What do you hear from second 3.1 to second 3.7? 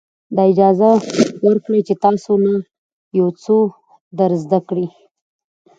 یو څه